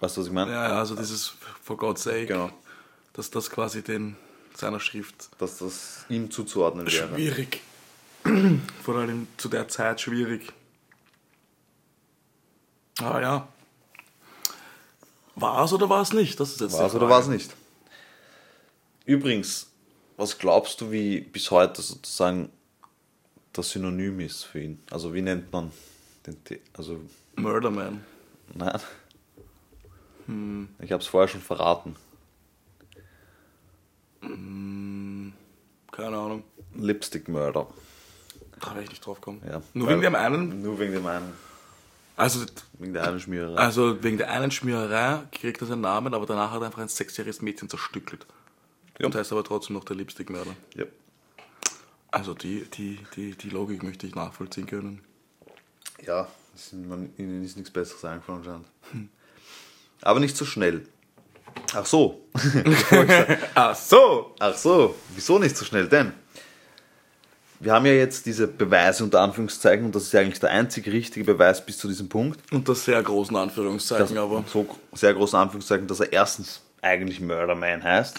[0.00, 0.50] Weißt du, was ich meine?
[0.52, 1.28] Ja, also dieses
[1.62, 2.50] For God's sake, Genau.
[3.12, 4.16] dass das quasi den
[4.54, 7.08] seiner Schrift Dass das ihm zuzuordnen wäre.
[7.14, 7.60] schwierig.
[8.82, 10.52] Vor allem zu der Zeit schwierig.
[13.00, 13.48] Ah ja.
[15.36, 16.38] War es oder war es nicht?
[16.40, 17.54] Das ist jetzt War es oder war es nicht?
[19.06, 19.69] Übrigens,
[20.20, 22.50] was glaubst du, wie bis heute sozusagen
[23.52, 24.82] das Synonym ist für ihn?
[24.90, 25.72] Also wie nennt man
[26.26, 27.00] den T Also
[27.36, 28.04] Murderman.
[28.54, 28.78] nein.
[30.26, 30.68] Hm.
[30.78, 31.96] Ich habe es vorher schon verraten.
[35.92, 36.44] Keine Ahnung.
[36.76, 37.66] Lipstick Murder.
[38.60, 39.40] Da werde ich nicht drauf kommen.
[39.48, 39.62] Ja.
[39.74, 40.62] Nur Weil- wegen dem einen.
[40.62, 41.32] Nur wegen dem einen,
[42.16, 42.44] Also,
[42.78, 43.56] wegen der einen Schmiererei.
[43.58, 46.88] also wegen der einen Schmiererei kriegt er seinen Namen, aber danach hat er einfach ein
[46.88, 48.26] sechsjähriges Mädchen zerstückelt.
[49.00, 49.06] Ja.
[49.06, 50.54] Und heißt aber trotzdem noch der Lipstick-Mörder.
[50.76, 50.84] ja.
[52.12, 55.00] Also die, die, die, die Logik möchte ich nachvollziehen können.
[56.04, 58.66] ja, ist- man, ihnen ist nichts Besseres eingefallen anscheinend.
[60.02, 60.86] Aber nicht so schnell.
[61.72, 62.24] Ach so.
[63.54, 64.34] Ach so!
[64.40, 65.88] Ach so, wieso nicht so schnell?
[65.88, 66.12] Denn
[67.60, 70.90] wir haben ja jetzt diese Beweise unter Anführungszeichen und das ist ja eigentlich der einzige
[70.92, 72.40] richtige Beweis bis zu diesem Punkt.
[72.52, 74.44] Unter sehr großen Anführungszeichen, Das, aber.
[74.48, 78.18] so sehr großen Anführungszeichen, dass er erstens eigentlich Murderman heißt.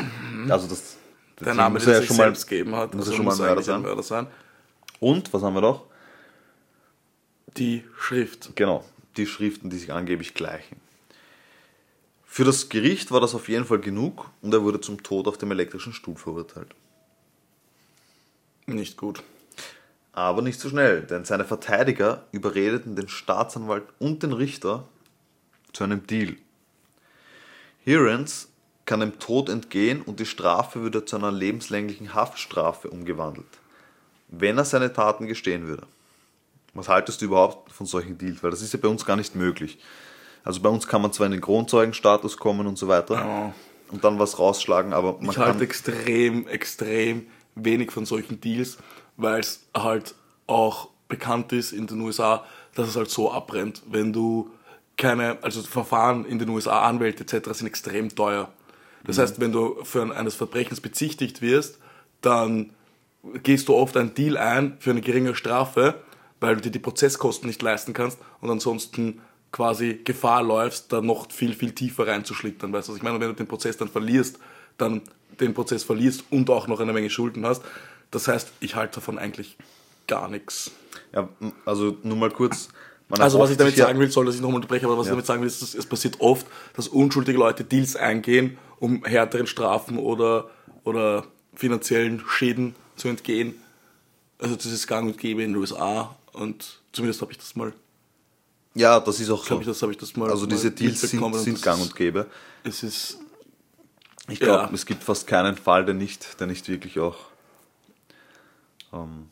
[0.50, 0.98] Also das,
[1.40, 3.16] Der Name, muss den er ja sich schon mal selbst gegeben hat, muss er also
[3.18, 3.82] schon mal ein Mörder ein sein.
[3.82, 4.28] Mörder sein.
[5.00, 5.86] Und was haben wir noch?
[7.58, 8.56] Die Schrift.
[8.56, 8.86] Genau,
[9.18, 10.80] die Schriften, die sich angeblich gleichen.
[12.26, 15.38] Für das Gericht war das auf jeden Fall genug und er wurde zum Tod auf
[15.38, 16.74] dem elektrischen Stuhl verurteilt.
[18.68, 19.22] Nicht gut.
[20.14, 24.88] Aber nicht so schnell, denn seine Verteidiger überredeten den Staatsanwalt und den Richter
[25.74, 26.38] zu einem Deal.
[27.84, 28.51] Hirens
[28.92, 33.48] kann dem Tod entgehen und die Strafe würde zu einer lebenslänglichen Haftstrafe umgewandelt,
[34.28, 35.84] wenn er seine Taten gestehen würde.
[36.74, 38.44] Was haltest du überhaupt von solchen Deals?
[38.44, 39.78] Weil das ist ja bei uns gar nicht möglich.
[40.44, 43.54] Also bei uns kann man zwar in den Kronzeugenstatus kommen und so weiter Ja.
[43.92, 45.62] und dann was rausschlagen, aber man Ich halte kann...
[45.62, 48.78] extrem, extrem wenig von solchen Deals,
[49.16, 50.16] weil es halt
[50.48, 52.44] auch bekannt ist in den USA,
[52.76, 54.52] dass es halt so abbrennt, wenn du
[54.98, 57.58] keine, also Verfahren in den USA, Anwälte etc.
[57.58, 58.52] sind extrem teuer.
[59.06, 61.80] Das heißt, wenn du für ein, eines Verbrechens bezichtigt wirst,
[62.22, 62.72] dann
[63.44, 66.02] gehst du oft einen Deal ein für eine geringe Strafe,
[66.40, 71.32] weil du dir die Prozesskosten nicht leisten kannst und ansonsten quasi Gefahr läufst, da noch
[71.32, 72.72] viel, viel tiefer reinzuschlittern.
[72.72, 73.20] Weißt du, was ich meine?
[73.20, 74.40] Wenn du den Prozess dann verlierst,
[74.78, 75.02] dann
[75.40, 77.62] den Prozess verlierst und auch noch eine Menge Schulden hast.
[78.12, 79.58] Das heißt, ich halte davon eigentlich
[80.08, 80.72] gar nichts.
[81.14, 81.30] Ja,
[81.66, 82.70] also nur mal kurz...
[83.12, 85.06] man Also was ich damit ja- sagen will, soll, dass ich nochmal unterbreche, aber was
[85.08, 86.46] ich damit sagen will, ist, dass es passiert oft,
[86.76, 90.50] dass unschuldige Leute Deals eingehen, um härteren Strafen oder,
[90.84, 93.56] oder finanziellen Schäden zu entgehen.
[94.40, 97.74] Also das ist gang und gäbe in den USA und zumindest habe ich das mal,
[98.74, 99.60] Ja, das ist auch so.
[99.60, 102.26] ich, das habe ich das mal also diese mal Deals sind, sind gang und gäbe.
[102.64, 103.18] Es ist,
[104.30, 104.70] Ich glaube, Ja.
[104.74, 107.18] es gibt fast keinen Fall, der nicht, der nicht wirklich auch.
[108.94, 109.28] Ähm,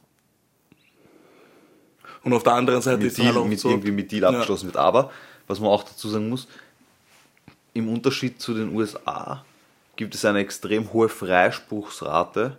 [2.23, 4.25] und auf der anderen Seite mit ist halt Deal, auch mit, so, irgendwie mit Deal
[4.25, 4.77] abgeschlossen wird.
[4.77, 5.11] Aber,
[5.47, 6.47] was man auch dazu sagen muss,
[7.73, 9.45] im Unterschied zu den USA
[9.95, 12.57] gibt es eine extrem hohe Freispruchsrate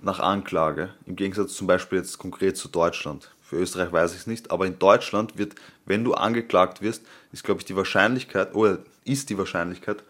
[0.00, 0.90] nach Anklage.
[1.06, 3.30] Im Gegensatz zum Beispiel jetzt konkret zu Deutschland.
[3.42, 5.54] Für Österreich weiß ich es nicht, aber in Deutschland wird,
[5.86, 10.02] wenn du angeklagt wirst, ist glaube ich die Wahrscheinlichkeit, oder ist die Wahrscheinlichkeit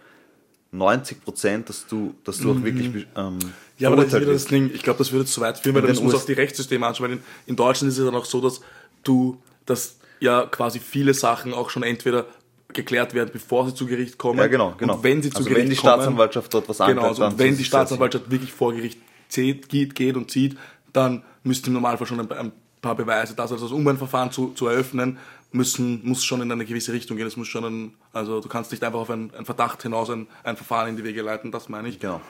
[0.75, 3.53] 90 Prozent, dass du, dass du auch wirklich ähm, Mhm.
[3.79, 4.45] Ja, aber das ist wieder das.
[4.47, 7.13] Ding, ich glaube, das würde zu weit führen, weil muss US auch die Rechtssysteme anschauen.
[7.13, 8.61] In, in Deutschland ist es dann auch so, dass
[9.03, 12.27] du, dass ja quasi viele Sachen auch schon entweder
[12.73, 14.39] geklärt werden, bevor sie zu Gericht kommen.
[14.39, 14.97] Ja, genau, genau.
[14.97, 17.23] Und wenn sie zu also Gericht wenn die kommen, Staatsanwaltschaft dort was Genau, anklagt, also
[17.23, 20.57] dann wenn die Staatsanwaltschaft wirklich vor Gericht zieht, geht, geht und zieht,
[20.93, 24.67] dann müsste im Normalfall schon ein, ein paar Beweise, das also das Umweltverfahren zu, zu
[24.67, 25.19] eröffnen,
[25.55, 27.27] müssen, muss schon in eine gewisse Richtung gehen.
[27.27, 30.27] Es muss schon ein, also du kannst nicht einfach auf einen, einen Verdacht hinaus ein,
[30.43, 32.01] ein Verfahren in die Wege leiten, das meine ich.
[32.01, 32.21] Genau.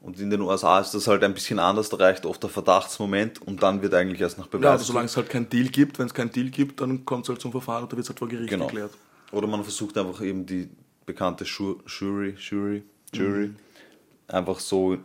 [0.00, 3.42] Und in den USA ist das halt ein bisschen anders, da reicht oft der Verdachtsmoment
[3.42, 4.70] und dann wird eigentlich erst nach Ja, Beweis.
[4.72, 7.30] also solange es halt keinen Deal gibt, wenn es keinen Deal gibt, dann kommt es
[7.30, 8.66] halt zum Verfahren und da wird es halt vor Gericht Genau.
[8.66, 8.92] geklärt.
[9.32, 10.68] Oder man versucht einfach eben die
[11.06, 13.56] bekannte Ju- Jury, Jury, Jury Mhm.
[14.28, 14.98] einfach so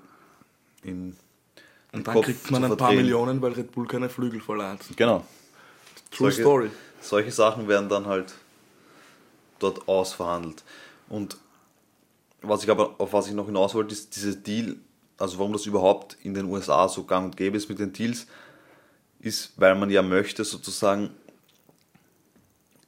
[0.83, 1.15] in
[1.93, 2.91] Und dann Kopf kriegt man ein paar.
[2.93, 4.79] Millionen, weil Red Bull keine Flügel verleiht.
[4.97, 5.25] Genau.
[6.11, 6.71] True Solche- Story.
[7.01, 8.33] Solche Sachen werden dann halt
[9.59, 10.63] dort ausverhandelt.
[11.09, 11.37] Und
[12.41, 14.75] was ich aber, auf was ich noch hinaus wollte, ist dieser Deal,
[15.17, 18.27] also warum das überhaupt in den USA so gang und gäbe ist mit den Deals,
[19.19, 21.11] ist, weil man ja möchte sozusagen,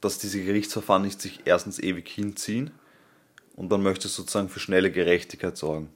[0.00, 2.70] dass diese Gerichtsverfahren nicht sich erstens ewig hinziehen
[3.56, 5.88] und man möchte sozusagen für schnelle Gerechtigkeit sorgen.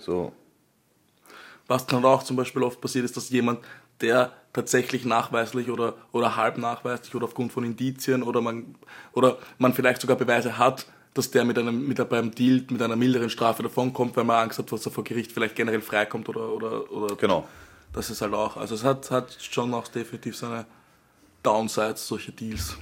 [0.00, 0.32] So,
[1.68, 3.60] Was dann auch zum Beispiel oft passiert, ist, dass jemand,
[4.00, 8.74] der tatsächlich nachweislich oder, oder halb nachweislich oder aufgrund von Indizien oder man,
[9.12, 12.96] oder man vielleicht sogar Beweise hat, dass der mit einem, mit einem, Deal mit einer
[12.96, 16.52] milderen Strafe davonkommt, weil man Angst hat, dass er vor Gericht vielleicht generell freikommt oder,
[16.52, 17.46] oder, oder genau.
[17.92, 20.66] das ist halt auch, also es hat, hat schon auch definitiv seine
[21.42, 22.76] Downsides, solche Deals.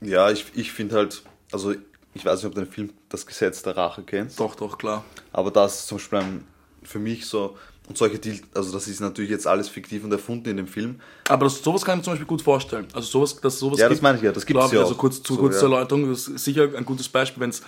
[0.00, 1.74] Ja, ich, ich finde halt, also
[2.14, 4.40] ich weiß nicht, ob du den Film Das Gesetz der Rache kennst.
[4.40, 5.04] Doch, doch, klar.
[5.32, 6.46] Aber das ist zum Beispiel ein,
[6.82, 7.56] für mich so,
[7.90, 11.00] und solche Deals, also das ist natürlich jetzt alles fiktiv und erfunden in dem Film.
[11.28, 12.86] Aber das, sowas kann ich mir zum Beispiel gut vorstellen.
[12.92, 14.72] Also sowas, dass sowas Ja, das gibt, meine ich ja, das glaub ich.
[14.74, 14.98] ja Also auch.
[14.98, 15.60] kurz, zu, So, kurz ja.
[15.62, 17.62] zur Erläuterung, das ist sicher ein gutes Beispiel, wenn es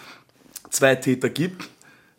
[0.70, 1.68] zwei Täter gibt,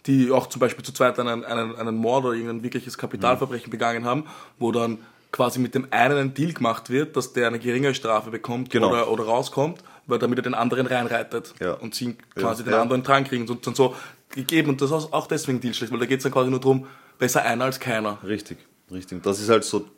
[0.05, 3.71] die auch zum Beispiel zu zweit einen, einen, einen Mord oder irgendein wirkliches Kapitalverbrechen Mhm.
[3.71, 4.25] begangen haben,
[4.59, 4.97] wo dann
[5.31, 8.89] quasi mit dem einen ein Deal gemacht wird, dass der eine geringere Strafe bekommt Genau.
[8.89, 11.75] oder, oder rauskommt, weil damit er den anderen reinreitet Ja.
[11.75, 12.69] und sie quasi Ja.
[12.71, 13.95] den anderen dran kriegen und dann so
[14.29, 14.69] gegeben.
[14.71, 16.85] Und das ist auch deswegen Deal schlecht, weil da geht es dann quasi nur darum,
[17.23, 18.21] besser einer als keiner.
[18.21, 18.57] Richtig,
[18.91, 19.23] richtig.
[19.23, 19.89] Das ist halt so,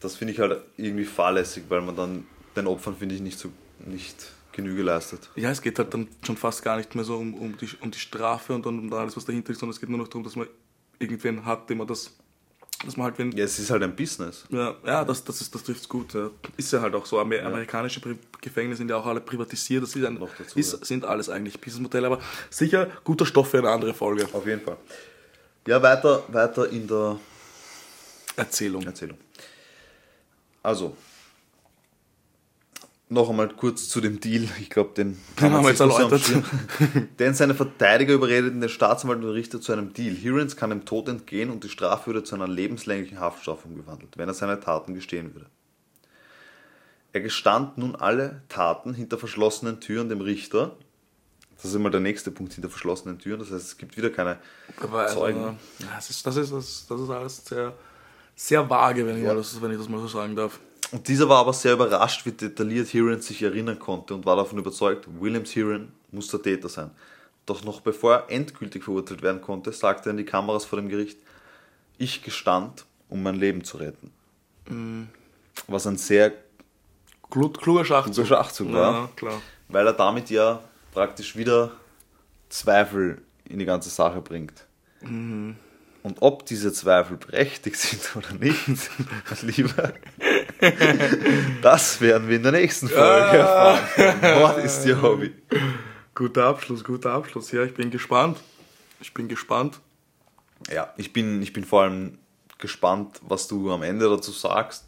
[0.00, 3.52] das finde ich halt irgendwie fahrlässig, weil man dann den Opfern, finde ich, nicht so,
[3.86, 4.16] nicht
[4.50, 5.30] Genüge leistet.
[5.36, 7.92] Ja, es geht halt dann schon fast gar nicht mehr so um, um, die, um
[7.92, 10.24] die Strafe und dann um alles, was dahinter ist, sondern es geht nur noch darum,
[10.24, 10.48] dass man
[10.98, 12.10] irgendwen hat, dem man das,
[12.84, 14.46] dass man halt wen, Ja, es ist halt ein Business.
[14.50, 16.14] ja, ja das, das, ist, das trifft gut.
[16.14, 16.32] Ja.
[16.56, 17.20] Ist ja halt auch so.
[17.20, 19.84] Amer Amerikanische Pri Gefängnisse sind ja auch alle privatisiert.
[19.84, 20.84] Das ist ein, dazu, ist, ja.
[20.84, 22.18] sind alles eigentlich Businessmodelle, aber
[22.50, 24.26] sicher guter Stoff für eine andere Folge.
[24.32, 24.78] Auf jeden Fall.
[25.66, 27.18] Ja, weiter, weiter in der
[28.36, 28.82] Erzählung.
[28.82, 29.18] Erzählung.
[30.62, 30.96] Also,
[33.08, 34.48] noch einmal kurz zu dem Deal.
[34.60, 36.22] Ich glaube, den Den haben wir jetzt erläutert.
[37.18, 40.14] Denn seine Verteidiger überredeten den Staatsanwalt und den Richter zu einem Deal.
[40.14, 44.28] Hirons kann dem Tod entgehen und die Strafe würde zu einer lebenslänglichen Haftstrafe umgewandelt, wenn
[44.28, 45.46] er seine Taten gestehen würde.
[47.12, 50.76] Er gestand nun alle Taten hinter verschlossenen Türen dem Richter.
[51.64, 53.38] Das ist immer der nächste Punkt hinter verschlossenen Türen.
[53.40, 54.36] Das heißt, es gibt wieder keine
[54.82, 55.58] Aber also, Zeugen.
[55.94, 57.72] das, ist, das, ist, das, ist alles sehr,
[58.36, 60.58] sehr vage, wenn ich, das, wenn ich das mal so sagen darf.
[60.92, 64.58] Und dieser war aber sehr überrascht, wie detailliert Heron sich erinnern konnte und war davon
[64.58, 66.90] überzeugt, Williams Heron muss der Täter sein.
[67.46, 70.90] Doch noch bevor er endgültig verurteilt werden konnte, sagte er in die Kameras vor dem
[70.90, 71.16] Gericht,
[71.96, 74.10] ich gestand, um mein Leben zu retten.
[75.66, 76.30] Was ein sehr
[77.30, 78.16] Klu- Kluger Schachzug.
[78.16, 79.40] guter Schachzug war, Ja, klar.
[79.68, 80.60] weil er damit ja
[80.94, 81.72] praktisch wieder
[82.48, 84.64] Zweifel in die ganze Sache bringt.
[85.02, 88.90] Und ob diese Zweifel berechtigt sind oder nicht,
[89.42, 89.92] Lieber,
[91.62, 94.40] das werden wir in der nächsten Folge erfahren.
[94.40, 95.34] Mord ist ihr Hobby.
[96.14, 97.50] Guter Abschluss, guter Abschluss.
[97.52, 98.38] Ja, ich bin gespannt.
[99.00, 99.80] Ich bin gespannt.
[100.72, 102.18] Ja, ich bin, ich bin vor allem
[102.58, 104.86] gespannt, was du am Ende dazu sagst,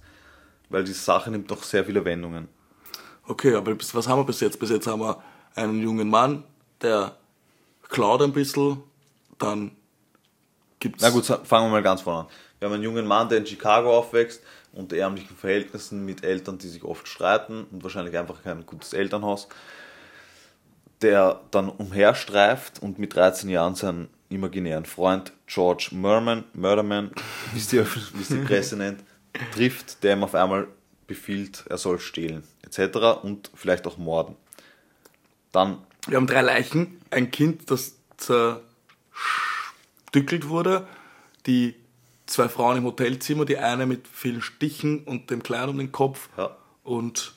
[0.71, 2.49] weil die Sache nimmt noch sehr viele Wendungen.
[3.27, 4.59] Okay, aber bis, was haben wir bis jetzt?
[4.61, 5.21] Bis jetzt haben wir
[5.57, 6.45] einen jungen Mann,
[6.83, 7.17] der
[7.89, 8.83] klaut ein bisschen,
[9.39, 9.73] dann
[10.79, 11.03] gibt's...
[11.03, 12.27] Na gut, fangen wir mal ganz vorne an.
[12.59, 14.43] Wir haben einen jungen Mann, der in Chicago aufwächst,
[14.73, 19.49] unter ärmlichen Verhältnissen mit Eltern, die sich oft streiten und wahrscheinlich einfach kein gutes Elternhaus,
[21.03, 27.11] der dann umherstreift und mit 13 Jahren seinen imaginären Freund George Merman, Murderman,
[27.53, 27.83] wie es die,
[28.29, 29.03] die Presse nennt,
[29.55, 30.69] trifft, der ihm auf einmal
[31.07, 33.23] befiehlt, er soll stehlen, etc.
[33.23, 34.37] und vielleicht auch morden.
[35.57, 40.87] Dann Wir haben drei Leichen, ein Kind, das zerstückelt wurde,
[41.47, 41.75] die
[42.27, 46.29] zwei Frauen im Hotelzimmer, die eine mit vielen Stichen und dem Kleid um den Kopf
[46.37, 46.55] Ja.
[46.85, 47.33] und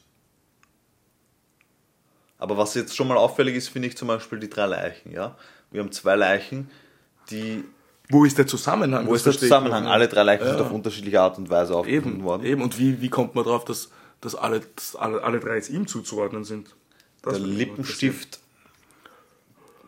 [2.38, 5.12] Aber was jetzt schon mal auffällig ist, finde ich zum Beispiel die drei Leichen.
[5.14, 5.38] Ja?
[5.72, 6.70] Wir haben zwei Leichen,
[7.30, 7.64] die.
[8.10, 9.08] wo ist der Zusammenhang?
[9.08, 9.88] Wo ist der Zusammenhang?
[9.88, 10.66] Alle drei Leichen sind Ja.
[10.66, 12.44] auf unterschiedliche Art und Weise aufgefunden worden.
[12.46, 12.62] eben.
[12.62, 13.90] Und wie, wie kommt man drauf, dass,
[14.22, 16.76] dass alle, dass alle, alle drei jetzt ihm zuzuordnen sind.
[17.22, 18.40] Das Der Lippenstift.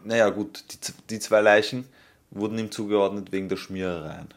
[0.03, 0.77] Naja, gut, die,
[1.09, 1.87] die zwei Leichen
[2.31, 4.27] wurden ihm zugeordnet wegen der Schmierereien.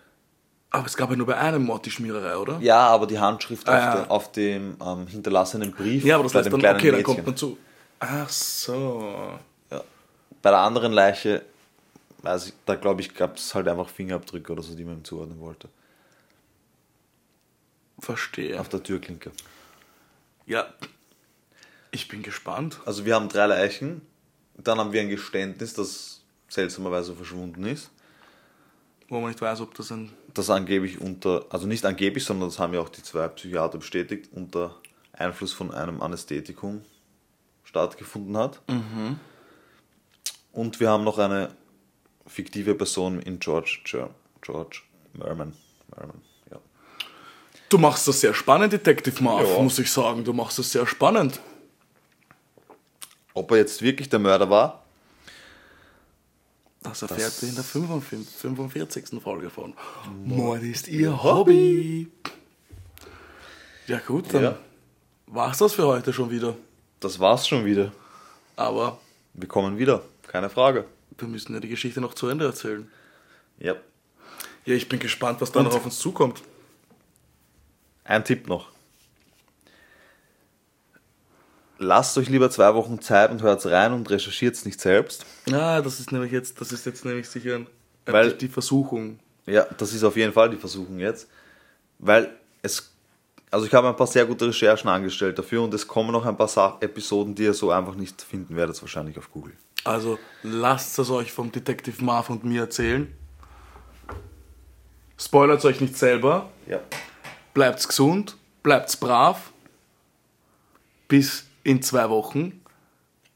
[0.71, 2.59] Aber es gab ja nur bei einem Mord die Schmiererei, oder?
[2.61, 3.95] Ja, aber die Handschrift Ah, auf, ja.
[4.03, 6.97] der- auf dem ähm, hinterlassenen Brief Ja, aber das bei heißt dem dann, okay, dann
[6.99, 7.15] Mädchen.
[7.15, 7.57] kommt man zu.
[8.01, 9.39] Ach so.
[9.71, 9.83] ja.
[10.43, 11.43] Bei der anderen Leiche,
[12.23, 15.05] weiß ich, da glaube ich, gab es halt einfach Fingerabdrücke oder so, die man ihm
[15.05, 15.69] zuordnen wollte.
[17.99, 18.61] Verstehe.
[18.61, 19.31] Auf der Türklinke.
[20.47, 20.67] Ja.
[21.95, 22.81] Ich bin gespannt.
[22.87, 24.03] Also wir haben drei Leichen,
[24.57, 27.91] dann haben wir ein Geständnis, das seltsamerweise verschwunden ist.
[29.09, 30.11] Wo man nicht weiß, ob das ein.
[30.35, 34.31] das angeblich unter, also nicht angeblich, sondern das haben ja auch die zwei Psychiater bestätigt,
[34.33, 34.75] unter
[35.13, 36.83] Einfluss von einem Anästhetikum
[37.63, 38.61] stattgefunden hat.
[40.53, 41.51] Und wir haben noch eine
[42.27, 43.79] fiktive Person in George,
[44.41, 44.81] George
[45.13, 45.53] Merman.
[45.97, 46.59] Merman ja.
[47.69, 49.63] Du machst das sehr spannend, Detective Marv, Ja.
[49.63, 50.25] muss ich sagen.
[50.25, 51.39] Du machst das sehr spannend.
[53.35, 54.81] Ob er jetzt wirklich der Mörder war,
[56.83, 58.29] Das erfährt Das- ihr in der 45.
[58.37, 59.20] 45.
[59.23, 59.73] Folge von
[60.25, 62.09] Mord ist ihr Hobby.
[63.87, 64.59] Ja gut, dann Ja.
[65.27, 66.55] war's das für heute schon wieder.
[67.01, 67.90] das war's schon wieder.
[68.57, 68.99] Aber
[69.35, 70.85] Wir kommen wieder, keine Frage.
[71.18, 72.90] wir müssen ja die Geschichte noch zu Ende erzählen.
[73.59, 73.75] Ja.
[74.66, 76.42] Ja, ich bin gespannt, was da noch auf uns zukommt.
[78.05, 78.68] Ein Tipp noch.
[81.79, 85.27] Lasst euch lieber zwei Wochen Zeit und hört rein und recherchiert nicht selbst.
[85.47, 87.67] Ja, das ist nämlich jetzt, das ist jetzt nämlich sicher ein,
[88.07, 89.19] Weil- die Versuchung.
[89.47, 91.29] Ja, das ist auf jeden Fall die Versuchung jetzt.
[91.99, 92.31] Weil
[92.63, 92.93] es,
[93.51, 96.37] also ich habe ein paar sehr gute Recherchen angestellt dafür und es kommen noch ein
[96.37, 99.53] paar Sa Episoden, die ihr so einfach nicht finden werdet, wahrscheinlich auf Google.
[99.85, 103.13] Also lasst es euch vom Detective Marv und mir erzählen.
[105.19, 106.51] Spoilert euch nicht selber.
[106.67, 106.81] Ja.
[107.53, 109.53] Bleibt's gesund, bleibt's brav.
[111.07, 112.61] Bis in zwei Wochen.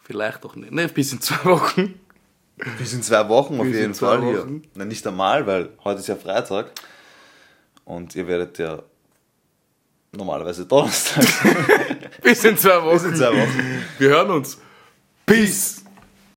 [0.01, 0.71] Vielleicht auch nicht.
[0.71, 1.99] Ne, bis in zwei Wochen.
[2.79, 4.43] Bis in zwei Wochen auf Bis jeden Fall hier.
[4.43, 4.63] Wochen.
[4.75, 6.71] Na, nicht einmal, weil heute ist ja Freitag.
[7.85, 8.83] Und ihr werdet ja
[10.13, 11.25] normalerweise Donnerstag.
[12.23, 12.95] Bis in zwei Wochen.
[12.95, 13.85] Bis in zwei Wochen.
[13.99, 14.59] Wir hören uns.
[15.25, 15.85] Peace.